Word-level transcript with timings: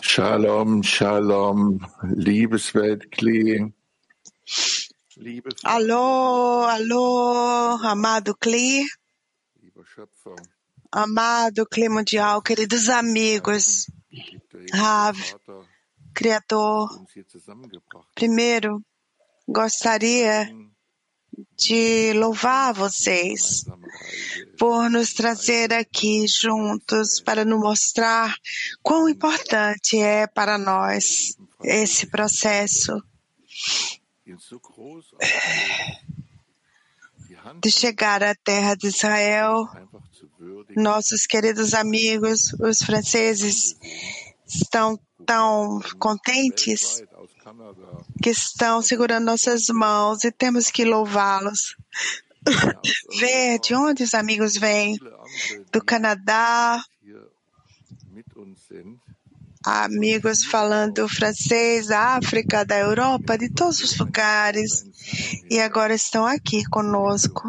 Shalom, 0.00 0.82
Shalom, 0.82 1.78
liebes 2.16 2.72
Weltkli. 2.74 3.72
Liebe 5.16 5.50
Alô, 5.64 6.64
alô, 6.64 7.76
amado 7.82 8.34
Cli, 8.36 8.86
amado 10.90 11.66
Cli 11.66 11.88
Mundial, 11.90 12.40
queridos 12.40 12.88
amigos, 12.88 13.90
Rav, 14.72 15.18
Criador. 16.14 16.88
Primeiro, 18.14 18.82
gostaria 19.46 20.48
de 21.56 22.12
louvar 22.14 22.72
vocês 22.74 23.64
por 24.58 24.90
nos 24.90 25.12
trazer 25.12 25.72
aqui 25.72 26.26
juntos 26.26 27.20
para 27.20 27.44
nos 27.44 27.60
mostrar 27.60 28.34
quão 28.82 29.08
importante 29.08 29.98
é 29.98 30.26
para 30.26 30.58
nós 30.58 31.36
esse 31.62 32.06
processo. 32.06 33.02
De 37.60 37.70
chegar 37.70 38.22
à 38.22 38.34
terra 38.34 38.74
de 38.74 38.88
Israel. 38.88 39.68
Nossos 40.76 41.26
queridos 41.26 41.74
amigos, 41.74 42.52
os 42.60 42.78
franceses, 42.82 43.76
estão 44.46 44.98
tão 45.26 45.80
contentes 45.98 47.02
que 48.22 48.30
estão 48.30 48.82
segurando 48.82 49.26
nossas 49.26 49.66
mãos 49.68 50.24
e 50.24 50.32
temos 50.32 50.70
que 50.70 50.84
louvá-los. 50.84 51.76
Ver 53.18 53.58
de 53.58 53.74
onde 53.74 54.02
os 54.02 54.14
amigos 54.14 54.54
vêm, 54.56 54.96
do 55.72 55.84
Canadá, 55.84 56.82
amigos 59.64 60.44
falando 60.44 61.08
francês, 61.08 61.88
da 61.88 62.16
África, 62.16 62.64
da 62.64 62.78
Europa, 62.78 63.36
de 63.36 63.50
todos 63.50 63.80
os 63.80 63.98
lugares, 63.98 64.84
e 65.50 65.60
agora 65.60 65.94
estão 65.94 66.24
aqui 66.24 66.64
conosco. 66.64 67.42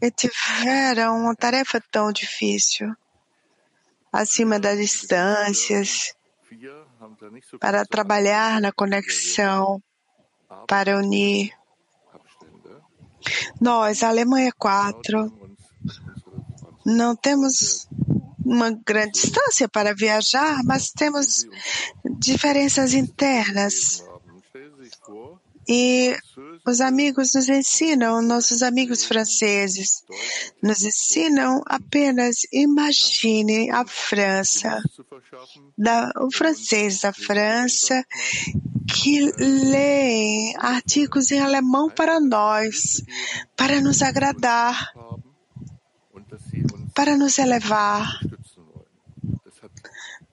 E 0.00 0.10
tiveram 0.10 1.18
uma 1.20 1.34
tarefa 1.34 1.82
tão 1.90 2.12
difícil, 2.12 2.94
acima 4.12 4.58
das 4.58 4.78
distâncias, 4.78 6.14
so 7.42 7.58
para 7.58 7.84
trabalhar 7.84 8.60
na 8.60 8.72
conexão, 8.72 9.82
para 10.66 10.98
unir. 10.98 11.52
Abstände. 12.12 12.82
Nós, 13.60 14.02
a 14.02 14.08
Alemanha 14.08 14.52
4, 14.56 15.20
Uns, 15.20 15.32
unsere 15.32 15.96
Franzosen 16.00 16.46
não 16.86 17.16
temos 17.16 17.88
uma 18.44 18.70
grande 18.70 19.20
distância 19.20 19.68
para 19.68 19.92
viajar, 19.92 20.62
mas 20.64 20.92
temos 20.92 21.44
diferenças 22.18 22.94
internas. 22.94 24.04
E 25.68 26.16
os 26.66 26.80
amigos 26.80 27.32
nos 27.34 27.48
ensinam, 27.48 28.20
nossos 28.20 28.60
amigos 28.60 29.04
franceses, 29.04 30.02
nos 30.60 30.82
ensinam 30.82 31.62
apenas 31.64 32.38
imagine 32.52 33.70
a 33.70 33.86
França, 33.86 34.82
da, 35.78 36.12
o 36.16 36.32
francês 36.32 37.00
da 37.00 37.12
França, 37.12 38.04
que 38.88 39.30
lê 39.38 40.54
artigos 40.58 41.30
em 41.30 41.38
alemão 41.38 41.88
para 41.88 42.18
nós, 42.18 43.00
para 43.56 43.80
nos 43.80 44.02
agradar, 44.02 44.92
para 46.92 47.16
nos 47.16 47.38
elevar, 47.38 48.18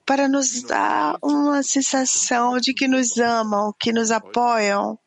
para 0.04 0.28
nos 0.28 0.62
dar 0.62 1.16
uma 1.22 1.62
sensação 1.62 2.58
de 2.58 2.74
que 2.74 2.88
nos 2.88 3.18
amam, 3.18 3.72
que 3.78 3.92
nos 3.92 4.10
apoiam. 4.10 4.98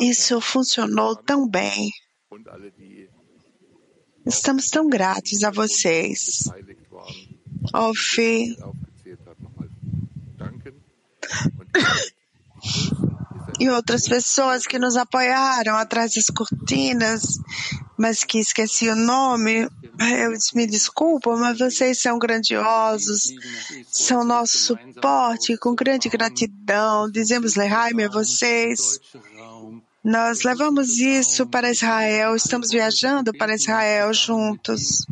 Isso 0.00 0.40
funcionou 0.40 1.16
tão 1.16 1.48
bem. 1.48 1.90
Estamos 4.26 4.70
tão 4.70 4.88
gratos 4.88 5.44
a 5.44 5.50
vocês. 5.50 6.50
Größten, 7.72 8.56
e 13.60 13.68
outras 13.68 14.08
pessoas 14.08 14.66
que 14.66 14.78
nos 14.78 14.96
apoiaram 14.96 15.76
atrás 15.76 16.12
das 16.12 16.26
cortinas, 16.26 17.38
mas 17.96 18.24
que 18.24 18.38
esqueci 18.38 18.88
o 18.88 18.96
nome. 18.96 19.68
Eu 19.98 20.32
me 20.54 20.66
desculpo, 20.66 21.36
mas 21.36 21.58
vocês 21.58 22.00
são 22.00 22.18
grandiosos, 22.18 23.32
são 23.90 24.24
nosso 24.24 24.58
suporte 24.58 25.56
com 25.56 25.74
grande 25.74 26.08
gratidão. 26.08 27.10
Dizemos 27.10 27.54
Lehaim 27.54 28.02
a 28.02 28.08
vocês. 28.08 29.00
Nós 30.02 30.42
levamos 30.42 30.98
isso 30.98 31.46
para 31.46 31.70
Israel, 31.70 32.36
estamos 32.36 32.70
viajando 32.70 33.32
para 33.32 33.54
Israel 33.54 34.12
juntos, 34.12 35.06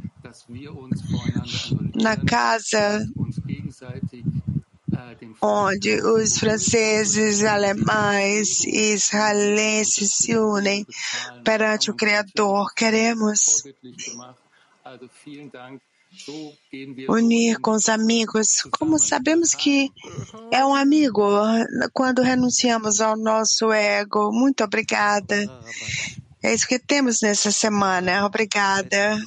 na 1.95 2.15
casa 2.17 3.03
onde 5.43 6.01
os 6.01 6.39
franceses, 6.39 7.43
alemães 7.43 8.65
e 8.65 8.95
israelenses 8.95 10.13
se 10.15 10.37
unem 10.37 10.87
perante 11.45 11.91
o 11.91 11.95
Criador. 11.95 12.73
Queremos 12.75 13.65
unir 17.09 17.59
com 17.59 17.73
os 17.73 17.89
amigos, 17.89 18.63
como 18.79 18.99
sabemos 18.99 19.53
que 19.53 19.91
é 20.53 20.65
um 20.65 20.75
amigo 20.75 21.23
quando 21.93 22.23
renunciamos 22.23 23.01
ao 23.01 23.17
nosso 23.17 23.73
ego. 23.73 24.31
Muito 24.33 24.63
obrigada. 24.63 25.37
É 26.41 26.55
isso 26.55 26.69
que 26.69 26.79
temos 26.79 27.21
nessa 27.21 27.51
semana. 27.51 28.25
Obrigada. 28.27 29.19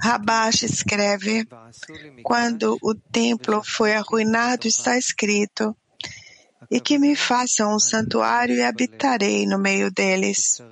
Rabash 0.00 0.62
escreve: 0.62 1.46
Quando 2.22 2.78
o 2.82 2.94
templo 2.94 3.62
foi 3.64 3.94
arruinado, 3.94 4.66
está 4.66 4.96
escrito, 4.96 5.76
e 6.70 6.80
que 6.80 6.98
me 6.98 7.14
façam 7.14 7.74
um 7.74 7.78
santuário 7.78 8.56
e 8.56 8.62
habitarei 8.62 9.46
no 9.46 9.58
meio 9.58 9.90
deles. 9.90 10.62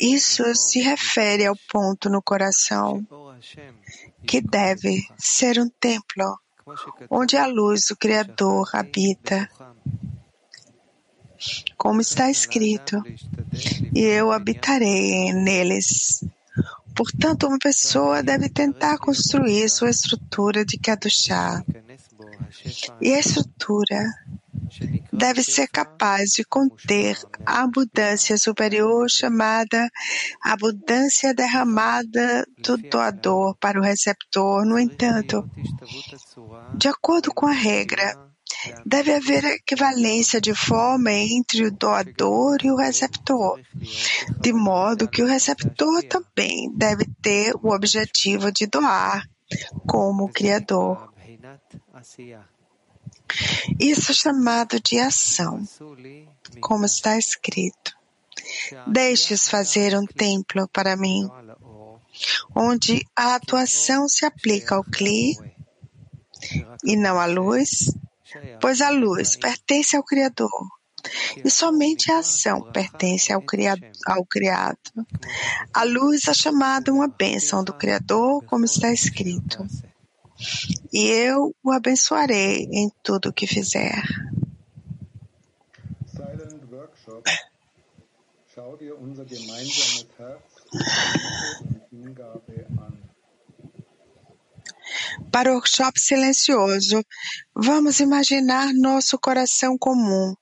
Isso 0.00 0.54
se 0.54 0.80
refere 0.80 1.46
ao 1.46 1.56
ponto 1.70 2.10
no 2.10 2.22
coração 2.22 3.06
que 4.26 4.40
deve 4.40 5.06
ser 5.18 5.58
um 5.58 5.68
templo 5.68 6.38
onde 7.10 7.36
a 7.36 7.46
luz 7.46 7.86
do 7.88 7.96
Criador 7.96 8.70
habita. 8.72 9.48
Como 11.76 12.00
está 12.00 12.30
escrito, 12.30 13.02
e 13.92 14.00
eu 14.00 14.30
habitarei 14.30 15.32
neles. 15.32 16.24
Portanto, 16.94 17.46
uma 17.46 17.58
pessoa 17.58 18.22
deve 18.22 18.48
tentar 18.48 18.98
construir 18.98 19.68
sua 19.68 19.90
estrutura 19.90 20.64
de 20.64 20.78
Kadushá. 20.78 21.62
E 23.00 23.14
a 23.14 23.18
estrutura 23.18 24.04
deve 25.12 25.42
ser 25.42 25.68
capaz 25.68 26.30
de 26.30 26.44
conter 26.44 27.18
a 27.44 27.62
abundância 27.62 28.36
superior 28.38 29.08
chamada 29.08 29.90
abundância 30.42 31.34
derramada 31.34 32.46
do 32.58 32.76
doador 32.76 33.56
para 33.58 33.78
o 33.78 33.82
receptor. 33.82 34.64
No 34.64 34.78
entanto, 34.78 35.48
de 36.76 36.88
acordo 36.88 37.32
com 37.32 37.46
a 37.46 37.52
regra, 37.52 38.16
deve 38.84 39.14
haver 39.14 39.44
equivalência 39.44 40.40
de 40.40 40.54
forma 40.54 41.12
entre 41.12 41.66
o 41.66 41.70
doador 41.70 42.58
e 42.64 42.70
o 42.70 42.76
receptor, 42.76 43.60
de 44.40 44.52
modo 44.52 45.08
que 45.08 45.22
o 45.22 45.26
receptor 45.26 46.02
também 46.04 46.70
deve 46.74 47.04
ter 47.20 47.54
o 47.56 47.72
objetivo 47.72 48.52
de 48.52 48.66
doar 48.66 49.28
como 49.86 50.28
Criador. 50.28 51.12
Isso 53.78 54.12
é 54.12 54.14
chamado 54.14 54.80
de 54.80 54.98
ação, 54.98 55.66
como 56.60 56.84
está 56.84 57.18
escrito. 57.18 57.96
Deixes 58.86 59.48
fazer 59.48 59.96
um 59.96 60.06
templo 60.06 60.68
para 60.68 60.96
mim, 60.96 61.28
onde 62.54 63.06
a 63.16 63.34
atuação 63.34 64.08
se 64.08 64.24
aplica 64.24 64.74
ao 64.74 64.84
Kli 64.84 65.36
e 66.84 66.96
não 66.96 67.18
à 67.18 67.26
luz, 67.26 67.92
pois 68.60 68.80
a 68.80 68.90
luz 68.90 69.36
pertence 69.36 69.96
ao 69.96 70.04
Criador 70.04 70.50
e 71.44 71.50
somente 71.50 72.10
a 72.12 72.18
ação 72.18 72.70
pertence 72.72 73.32
ao 73.32 73.42
criado, 73.42 73.82
ao 74.06 74.24
criado. 74.24 74.78
A 75.74 75.84
luz 75.84 76.28
é 76.28 76.34
chamada 76.34 76.92
uma 76.92 77.08
bênção 77.08 77.64
do 77.64 77.72
Criador, 77.72 78.44
como 78.44 78.64
está 78.64 78.92
escrito. 78.92 79.66
E 80.92 81.06
eu 81.06 81.54
o 81.62 81.72
abençoarei 81.72 82.68
em 82.72 82.90
tudo 83.02 83.28
o 83.30 83.32
que 83.32 83.46
fizer. 83.46 84.02
Silent 86.06 86.62
Workshop. 86.70 87.30
Schau 88.54 88.76
dir 88.76 88.92
unser 88.94 89.26
gemeinsames 89.26 90.06
Herz 90.18 90.52
Para 95.32 95.50
o 95.50 95.54
workshop 95.54 95.98
silencioso, 95.98 97.02
vamos 97.54 98.00
imaginar 98.00 98.70
nosso 98.74 99.18
coração 99.18 99.78
comum, 99.78 100.34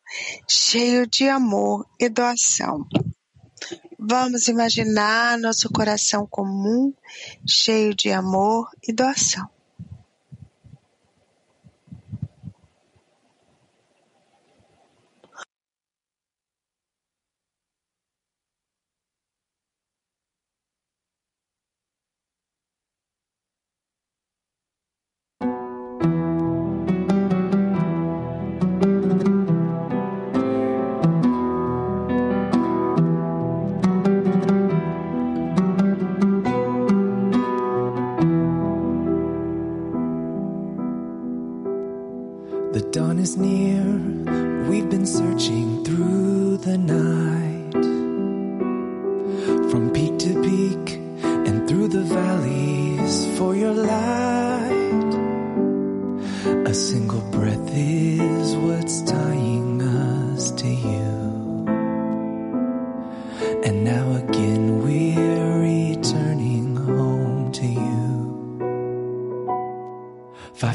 cheio 0.49 1.07
de 1.07 1.29
amor 1.29 1.87
e 1.99 2.09
doação. 2.09 2.85
Vamos 3.97 4.49
imaginar 4.49 5.39
nosso 5.39 5.71
coração 5.71 6.27
comum, 6.27 6.93
cheio 7.47 7.95
de 7.95 8.11
amor 8.11 8.69
e 8.87 8.93
doação. 8.93 9.49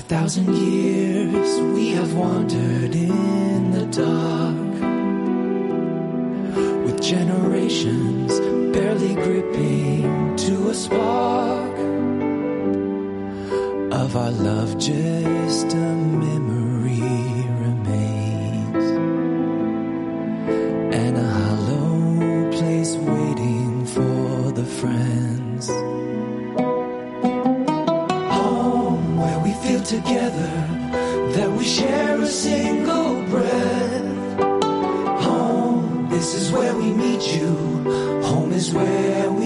thousand 0.07 0.56
years 0.56 1.60
we 1.74 1.90
have 1.90 2.13
wandered 2.13 2.94
in 2.94 3.72
the 3.72 3.86
dark 3.88 4.75
with 6.86 7.02
generations 7.02 8.40
barely 8.72 9.16
gripping 9.16 10.36
to 10.36 10.69
a 10.69 10.74
spark 10.75 11.75
of 13.92 14.16
our 14.16 14.30
love 14.30 14.78
just 14.78 15.74
a 15.74 15.75
memory. 15.75 16.44
together 30.01 30.51
that 31.36 31.50
we 31.57 31.63
share 31.63 32.21
a 32.21 32.27
single 32.27 33.24
breath. 33.30 34.42
Home, 35.24 36.09
this 36.09 36.33
is 36.33 36.51
where 36.51 36.75
we 36.75 36.92
meet 36.92 37.24
you. 37.36 37.51
Home 38.24 38.51
is 38.51 38.74
where 38.74 39.31
we 39.31 39.44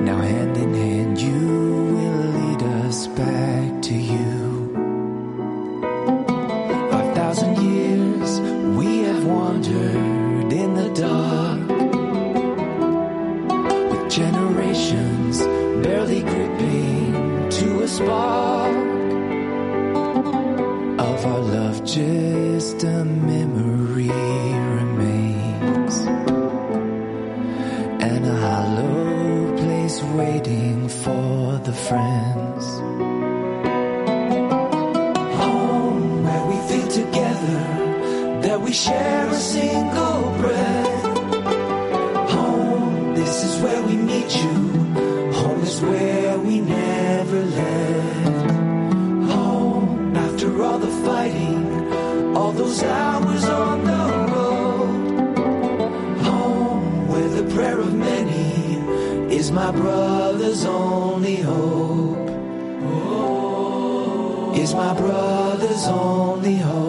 Now 0.00 0.18
hand 0.20 0.56
in 0.56 0.74
hand 0.74 1.20
you 1.20 1.46
will 1.94 2.24
lead 2.38 2.62
us 2.84 3.06
back 3.06 3.82
to 3.82 3.94
you. 3.94 4.51
we 38.62 38.72
share 38.72 39.28
a 39.28 39.34
single 39.34 40.22
breath. 40.40 41.02
Home, 42.30 43.14
this 43.14 43.44
is 43.44 43.62
where 43.62 43.82
we 43.82 43.96
meet 43.96 44.34
you. 44.36 44.52
Home 45.40 45.62
is 45.62 45.80
where 45.80 46.38
we 46.38 46.60
never 46.60 47.42
left. 47.44 48.50
Home, 49.32 50.16
after 50.16 50.62
all 50.62 50.78
the 50.78 50.94
fighting, 51.06 51.92
all 52.36 52.52
those 52.52 52.82
hours 52.82 53.44
on 53.44 53.84
the 53.84 54.04
road. 54.32 55.38
Home, 56.28 57.08
where 57.08 57.28
the 57.28 57.54
prayer 57.54 57.80
of 57.80 57.92
many 57.92 59.34
is 59.34 59.50
my 59.50 59.70
brother's 59.72 60.64
only 60.64 61.36
hope. 61.36 62.30
Is 64.56 64.74
my 64.74 64.94
brother's 64.94 65.86
only 65.88 66.56
hope. 66.56 66.81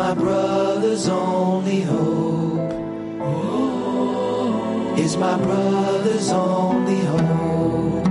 my 0.00 0.14
brother's 0.14 1.08
only 1.08 1.82
hope. 1.82 2.72
Is 4.98 5.18
my 5.18 5.36
brother's 5.36 6.30
only 6.30 7.00
hope. 7.00 8.06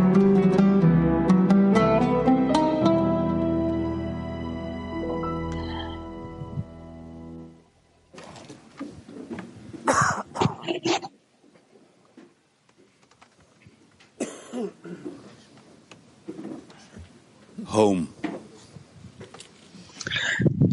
home. 17.65 18.07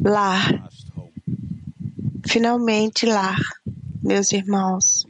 La 0.02 0.65
Finalmente 2.37 3.07
lar, 3.07 3.40
meus 4.02 4.31
irmãos. 4.31 5.07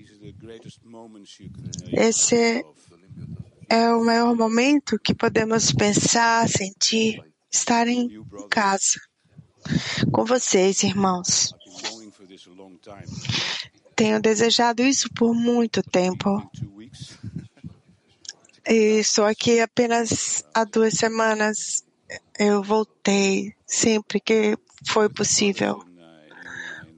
Esse 1.92 2.64
é 3.68 3.92
o 3.92 4.04
maior 4.04 4.36
momento 4.36 4.96
que 4.96 5.12
podemos 5.12 5.72
pensar, 5.72 6.48
sentir, 6.48 7.20
estar 7.50 7.88
em 7.88 8.08
casa 8.48 9.00
com 10.12 10.24
vocês, 10.24 10.84
irmãos. 10.84 11.52
Tenho 13.96 14.22
desejado 14.22 14.84
isso 14.84 15.12
por 15.12 15.34
muito 15.34 15.82
tempo. 15.82 16.48
E 18.68 19.00
estou 19.00 19.24
aqui 19.24 19.58
apenas 19.58 20.44
há 20.54 20.62
duas 20.62 20.94
semanas. 20.94 21.84
Eu 22.38 22.62
voltei 22.62 23.52
sempre 23.66 24.20
que 24.20 24.56
foi 24.88 25.08
possível. 25.08 25.85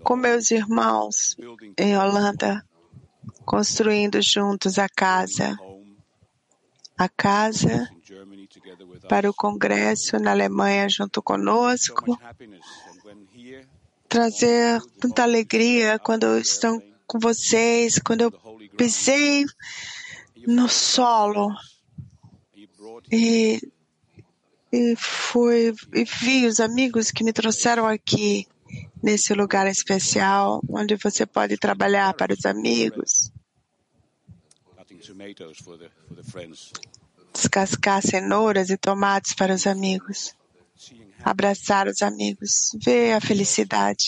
Com 0.09 0.17
meus 0.17 0.51
irmãos 0.51 1.37
em 1.77 1.95
Holanda, 1.95 2.65
construindo 3.45 4.23
juntos 4.23 4.79
a 4.79 4.89
casa. 4.89 5.55
A 6.97 7.11
casa 7.11 7.87
para 9.07 9.29
o 9.29 9.35
Congresso 9.35 10.19
na 10.19 10.31
Alemanha 10.31 10.89
junto 10.89 11.23
conosco. 11.23 12.19
Trazer 14.09 14.81
tanta 14.99 15.25
alegria 15.25 15.99
quando 15.99 16.39
estão 16.39 16.83
com 17.07 17.19
vocês, 17.19 17.99
quando 17.99 18.23
eu 18.23 18.31
pisei 18.79 19.45
no 20.47 20.71
solo 20.71 21.55
e, 23.13 23.61
e 24.73 24.97
fui 24.97 25.75
e 25.93 26.05
vi 26.05 26.47
os 26.47 26.61
amigos 26.61 27.11
que 27.11 27.23
me 27.23 27.33
trouxeram 27.35 27.87
aqui 27.87 28.49
nesse 29.03 29.35
lugar 29.35 29.67
especial 29.67 30.61
onde 30.69 30.97
você 30.97 31.25
pode 31.25 31.57
trabalhar 31.57 32.15
para 32.15 32.33
os 32.33 32.45
amigos 32.45 33.33
descascar 37.33 38.03
cenouras 38.03 38.71
e 38.71 38.77
tomates 38.77 39.33
para 39.33 39.55
os 39.55 39.67
amigos, 39.67 40.35
abraçar 41.23 41.87
os 41.87 42.03
amigos, 42.03 42.71
ver 42.83 43.13
a 43.13 43.21
felicidade. 43.21 44.07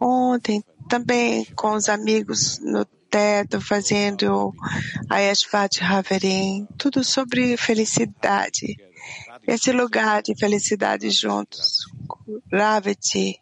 Ontem, 0.00 0.62
também 0.88 1.44
com 1.56 1.72
os 1.72 1.88
amigos 1.88 2.58
no 2.60 2.84
teto, 3.10 3.60
fazendo 3.60 4.52
a 5.08 5.18
Yashvat 5.18 5.82
Haverim, 5.82 6.66
tudo 6.76 7.02
sobre 7.02 7.56
felicidade. 7.56 8.76
Esse 9.46 9.72
lugar 9.72 10.22
de 10.22 10.36
felicidade 10.36 11.08
juntos. 11.10 11.86
Raveti. 12.52 13.40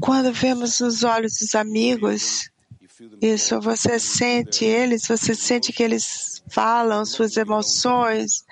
Quando 0.00 0.32
vemos 0.32 0.80
os 0.80 1.04
olhos 1.04 1.38
dos 1.38 1.54
amigos, 1.54 2.50
isso, 3.20 3.60
você 3.60 3.98
sente 3.98 4.64
eles, 4.64 5.06
você 5.06 5.34
sente 5.34 5.72
que 5.72 5.82
eles 5.82 6.42
falam 6.50 7.04
suas 7.04 7.36
emoções, 7.36 8.44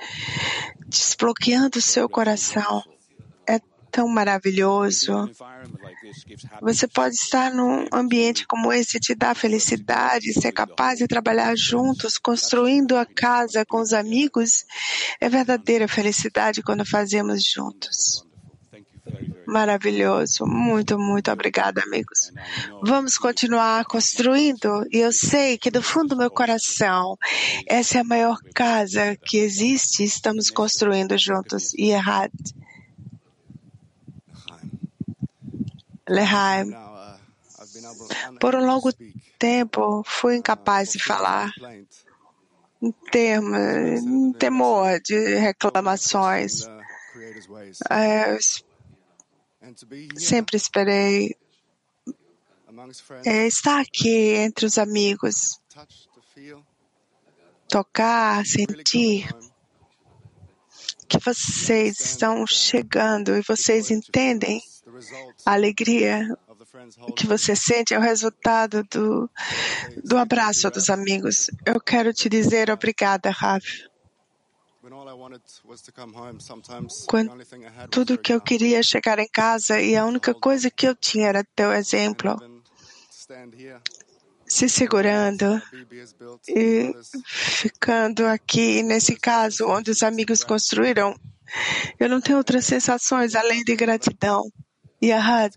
desbloqueando 0.87 1.81
seu 1.81 2.09
coração. 2.09 2.83
É 3.47 3.61
tão 3.91 4.09
maravilhoso. 4.09 5.31
Você 6.63 6.89
pode 6.89 7.15
estar 7.15 7.53
num 7.53 7.87
ambiente 7.93 8.47
como 8.47 8.73
esse, 8.73 9.01
te 9.01 9.15
dá 9.15 9.35
felicidade, 9.35 10.33
ser 10.33 10.53
capaz 10.53 10.99
de 10.99 11.07
trabalhar 11.07 11.55
juntos, 11.57 12.17
construindo 12.17 12.97
a 12.97 13.05
casa 13.05 13.67
com 13.67 13.81
os 13.81 13.93
amigos. 13.93 14.65
É 15.21 15.29
verdadeira 15.29 15.87
felicidade 15.87 16.63
quando 16.63 16.87
fazemos 16.87 17.45
juntos. 17.45 18.28
Maravilhoso. 19.49 20.45
Muito, 20.47 20.99
muito 20.99 21.33
obrigada, 21.33 21.83
amigos. 21.83 22.31
Vamos 22.83 23.17
continuar 23.17 23.87
construindo. 23.87 24.87
E 24.93 24.99
eu 24.99 25.11
sei 25.11 25.57
que 25.57 25.71
do 25.71 25.83
fundo 25.83 26.09
do 26.09 26.19
meu 26.19 26.31
coração, 26.31 27.17
essa 27.67 27.97
é 27.97 28.01
a 28.03 28.05
maior 28.05 28.39
casa 28.55 29.17
que 29.17 29.39
existe. 29.39 30.05
Estamos 30.05 30.51
construindo 30.51 31.17
juntos. 31.17 31.73
Yerhat. 31.73 32.31
Lehaim. 36.07 36.77
Por 38.39 38.55
um 38.55 38.67
longo 38.67 38.91
tempo, 39.39 40.03
fui 40.05 40.37
incapaz 40.37 40.93
de 40.93 41.03
falar 41.03 41.51
em 42.83 42.93
temor 44.35 45.01
de 45.01 45.37
reclamações. 45.37 46.67
É, 47.91 48.37
Sempre 50.17 50.57
esperei 50.57 51.37
é, 53.25 53.47
estar 53.47 53.81
aqui 53.81 54.35
entre 54.35 54.67
os 54.67 54.79
amigos, 54.79 55.61
tocar, 57.69 58.45
sentir 58.47 59.29
que 61.09 61.19
vocês 61.25 61.99
estão 62.01 62.47
chegando 62.47 63.37
e 63.37 63.43
vocês 63.43 63.91
entendem 63.91 64.61
a 65.45 65.53
alegria 65.53 66.29
que 67.17 67.27
você 67.27 67.57
sente 67.57 67.95
é 67.95 67.99
o 67.99 68.03
resultado 68.03 68.85
do, 68.85 69.31
do 70.05 70.17
abraço 70.17 70.71
dos 70.71 70.91
amigos. 70.91 71.51
Eu 71.65 71.81
quero 71.81 72.13
te 72.13 72.29
dizer 72.29 72.71
obrigada, 72.71 73.31
Rav. 73.31 73.63
Quando 77.07 77.31
tudo 77.91 78.19
que 78.19 78.33
eu 78.33 78.41
queria 78.41 78.83
chegar 78.83 79.19
em 79.19 79.29
casa 79.29 79.81
e 79.81 79.97
a 79.97 80.05
única 80.05 80.35
coisa 80.35 80.71
que 80.71 80.87
eu 80.87 80.95
tinha 80.95 81.29
era 81.29 81.45
teu 81.55 81.73
exemplo, 81.73 82.37
se 84.47 84.69
segurando 84.69 85.61
e 86.49 86.93
ficando 87.27 88.27
aqui 88.27 88.83
nesse 88.83 89.17
caso 89.17 89.67
onde 89.69 89.91
os 89.91 90.03
amigos 90.03 90.43
construíram. 90.43 91.15
Eu 91.99 92.09
não 92.09 92.21
tenho 92.21 92.39
outras 92.39 92.65
sensações 92.65 93.35
além 93.35 93.63
de 93.65 93.75
gratidão. 93.77 94.51
E 95.01 95.13
Ahad, 95.13 95.55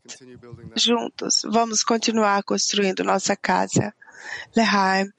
juntos, 0.76 1.42
vamos 1.46 1.84
continuar 1.84 2.44
construindo 2.44 3.04
nossa 3.04 3.36
casa. 3.36 3.94
Lehaim. 4.56 5.10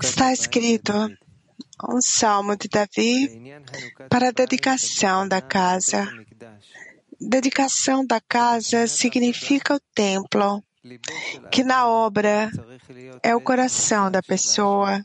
Está 0.00 0.32
escrito 0.32 0.92
um 1.88 2.00
salmo 2.00 2.56
de 2.56 2.68
Davi 2.68 3.52
para 4.08 4.28
a 4.28 4.30
dedicação 4.30 5.26
da 5.26 5.40
casa. 5.40 6.08
Dedicação 7.20 8.06
da 8.06 8.20
casa 8.20 8.86
significa 8.86 9.74
o 9.74 9.80
templo, 9.92 10.62
que 11.50 11.64
na 11.64 11.88
obra 11.88 12.48
é 13.20 13.34
o 13.34 13.40
coração 13.40 14.08
da 14.08 14.22
pessoa, 14.22 15.04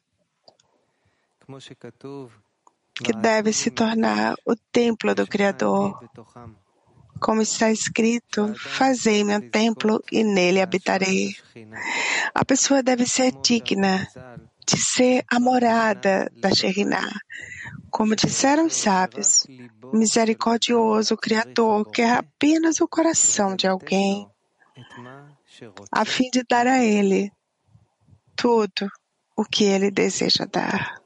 que 2.93 3.13
deve 3.13 3.51
se 3.51 3.71
tornar 3.71 4.35
o 4.45 4.55
templo 4.71 5.15
do 5.15 5.25
Criador 5.25 5.99
como 7.19 7.41
está 7.41 7.71
escrito, 7.71 8.53
fazei-me 8.55 9.35
um 9.35 9.49
templo 9.49 10.01
e 10.11 10.23
nele 10.23 10.61
habitarei. 10.61 11.35
A 12.33 12.45
pessoa 12.45 12.83
deve 12.83 13.05
ser 13.05 13.31
digna 13.41 14.07
de 14.65 14.77
ser 14.77 15.23
a 15.31 15.39
morada 15.39 16.31
da 16.35 16.53
Shekhinah. 16.53 17.11
Como 17.89 18.15
disseram 18.15 18.67
os 18.67 18.75
sábios, 18.75 19.47
misericordioso 19.93 21.15
Criador 21.17 21.89
quer 21.89 22.17
apenas 22.17 22.81
o 22.81 22.87
coração 22.87 23.55
de 23.55 23.65
alguém, 23.65 24.29
a 25.91 26.05
fim 26.05 26.29
de 26.31 26.43
dar 26.43 26.67
a 26.67 26.83
ele 26.83 27.31
tudo 28.35 28.89
o 29.35 29.43
que 29.43 29.63
ele 29.63 29.89
deseja 29.89 30.45
dar. 30.45 31.01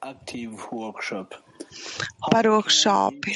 Active 0.00 0.56
Workshop 0.72 1.45
para 2.30 2.50
o 2.50 2.54
workshop. 2.54 3.32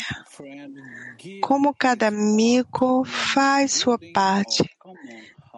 Como 1.43 1.75
cada 1.75 2.09
amigo 2.09 3.05
faz 3.05 3.73
sua 3.75 3.99
parte 4.13 4.65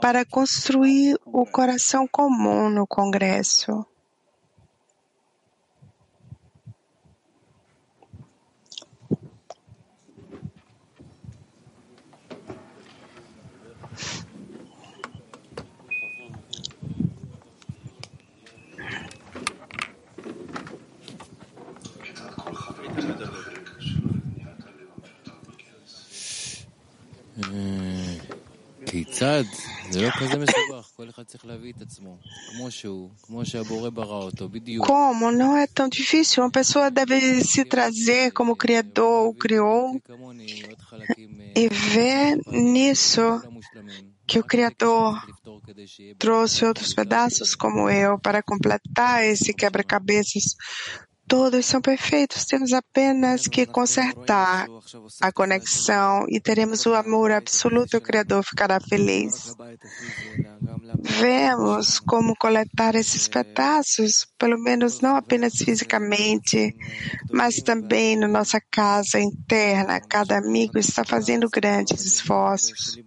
para 0.00 0.24
construir 0.24 1.16
o 1.24 1.46
coração 1.46 2.06
comum 2.08 2.68
no 2.68 2.86
Congresso. 2.86 3.86
Como? 34.86 35.30
Não 35.30 35.56
é 35.56 35.66
tão 35.66 35.88
difícil. 35.88 36.42
Uma 36.42 36.50
pessoa 36.50 36.90
deve 36.90 37.42
se 37.44 37.64
trazer 37.64 38.32
como 38.32 38.52
o 38.52 38.56
Criador 38.56 39.28
o 39.28 39.34
criou 39.34 40.00
e 41.56 41.68
ver 41.68 42.40
nisso 42.46 43.42
que 44.26 44.38
o 44.38 44.44
Criador 44.44 45.20
trouxe 46.18 46.64
outros 46.64 46.94
pedaços 46.94 47.54
como 47.54 47.90
eu 47.90 48.18
para 48.18 48.42
completar 48.42 49.24
esse 49.24 49.52
quebra-cabeças 49.52 50.56
Todos 51.32 51.64
são 51.64 51.80
perfeitos, 51.80 52.44
temos 52.44 52.74
apenas 52.74 53.46
que 53.46 53.64
consertar 53.64 54.68
a 55.18 55.32
conexão 55.32 56.26
e 56.28 56.38
teremos 56.38 56.84
o 56.84 56.94
amor 56.94 57.30
absoluto, 57.30 57.96
o 57.96 58.02
Criador 58.02 58.44
ficará 58.44 58.78
feliz. 58.78 59.54
Vemos 61.00 61.98
como 62.00 62.36
coletar 62.36 62.94
esses 62.96 63.28
pedaços, 63.28 64.26
pelo 64.38 64.62
menos 64.62 65.00
não 65.00 65.16
apenas 65.16 65.54
fisicamente, 65.54 66.76
mas 67.32 67.56
também 67.62 68.14
na 68.14 68.28
nossa 68.28 68.60
casa 68.70 69.18
interna. 69.18 70.02
Cada 70.02 70.36
amigo 70.36 70.78
está 70.78 71.02
fazendo 71.02 71.48
grandes 71.48 72.04
esforços, 72.04 72.98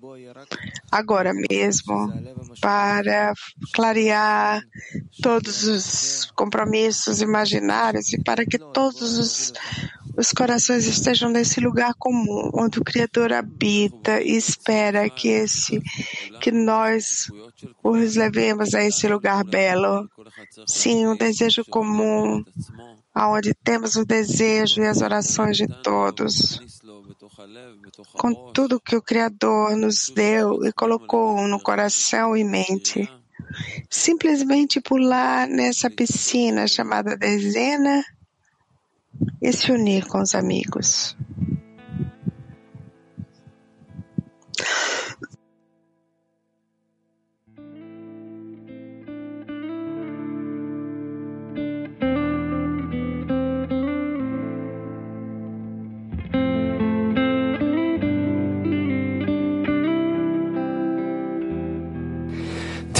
agora 0.91 1.31
mesmo, 1.31 2.11
para 2.59 3.35
clarear 3.71 4.63
todos 5.21 5.63
os 5.63 6.25
compromissos 6.35 7.21
imaginários 7.21 8.14
para 8.23 8.45
que 8.45 8.57
todos 8.57 9.17
os, 9.17 9.53
os 10.17 10.31
corações 10.31 10.85
estejam 10.85 11.29
nesse 11.29 11.59
lugar 11.59 11.93
comum, 11.95 12.49
onde 12.53 12.79
o 12.79 12.83
Criador 12.83 13.33
habita 13.33 14.21
e 14.21 14.35
espera 14.35 15.09
que 15.09 15.27
esse, 15.27 15.81
que 16.41 16.51
nós 16.51 17.31
os 17.83 18.15
levemos 18.15 18.73
a 18.73 18.83
esse 18.83 19.07
lugar 19.07 19.43
belo. 19.43 20.09
Sim, 20.67 21.07
um 21.07 21.15
desejo 21.15 21.65
comum, 21.65 22.43
aonde 23.13 23.53
temos 23.53 23.95
o 23.95 24.05
desejo 24.05 24.81
e 24.81 24.87
as 24.87 25.01
orações 25.01 25.57
de 25.57 25.67
todos. 25.83 26.61
Com 28.13 28.51
tudo 28.53 28.79
que 28.79 28.95
o 28.95 29.01
Criador 29.01 29.75
nos 29.75 30.09
deu 30.09 30.65
e 30.65 30.71
colocou 30.71 31.47
no 31.47 31.59
coração 31.59 32.35
e 32.35 32.43
mente 32.43 33.09
simplesmente 33.89 34.81
pular 34.81 35.47
nessa 35.47 35.89
piscina 35.89 36.67
chamada 36.67 37.17
dezena 37.17 38.03
e 39.41 39.51
se 39.53 39.71
unir 39.71 40.05
com 40.07 40.21
os 40.21 40.35
amigos. 40.35 41.15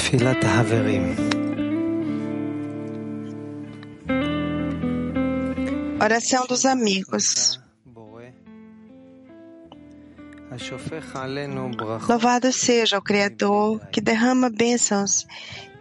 תפילת 0.05 0.44
החברים. 0.44 1.16
Oração 6.03 6.46
dos 6.46 6.64
amigos. 6.64 7.61
Louvado 12.09 12.51
seja 12.53 12.99
o 12.99 13.03
Criador 13.03 13.81
que 13.92 14.01
derrama 14.01 14.49
bênçãos 14.49 15.27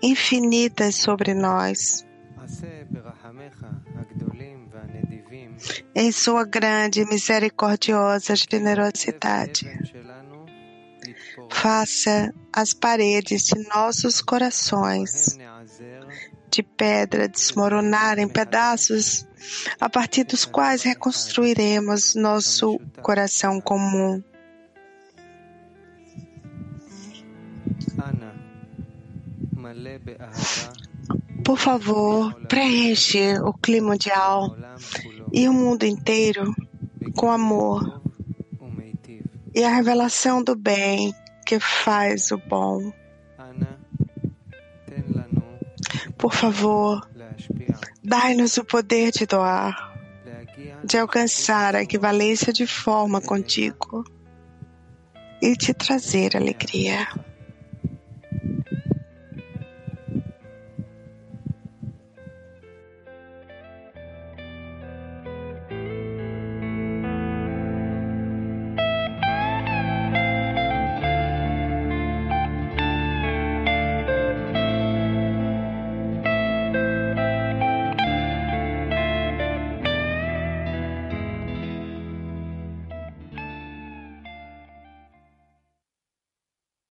infinitas 0.02 0.96
sobre 0.96 1.34
nós. 1.34 2.06
Em 5.96 6.12
sua 6.12 6.44
grande 6.46 7.02
e 7.02 7.06
misericordiosa 7.06 8.36
generosidade, 8.36 9.66
faça 11.50 12.34
as 12.55 12.73
paredes 12.73 13.47
de 13.47 13.69
nossos 13.69 14.21
corações 14.21 15.37
de 16.49 16.63
pedra 16.63 17.29
desmoronar 17.29 18.21
em 18.21 18.29
pedaços, 18.29 19.27
a 19.81 19.91
partir 19.91 20.23
dos 20.23 20.45
quais 20.45 20.85
reconstruiremos 20.85 22.15
nosso 22.15 22.79
coração 23.03 23.61
comum. 23.61 24.23
Por 31.45 31.59
favor, 31.59 32.35
preenche 32.47 33.37
o 33.41 33.53
clima 33.53 33.89
mundial 33.89 34.57
e 35.33 35.49
o 35.49 35.53
mundo 35.53 35.85
inteiro 35.85 36.55
com 37.17 37.33
amor 37.33 38.01
e 39.53 39.65
a 39.65 39.75
revelação 39.75 40.43
do 40.43 40.55
bem 40.55 41.13
que 41.45 41.61
faz 41.61 42.31
o 42.31 42.39
bom. 42.39 42.93
Por 46.17 46.33
favor, 46.33 47.07
dai-nos 48.03 48.57
o 48.57 48.65
poder 48.65 49.11
de 49.13 49.27
doar, 49.27 49.95
de 50.83 50.97
alcançar 50.97 51.77
a 51.77 51.83
equivalência 51.83 52.53
de 52.53 52.67
forma 52.67 53.21
contigo 53.21 54.05
e 55.43 55.55
te 55.55 55.75
trazer 55.75 56.37
alegria. 56.37 57.07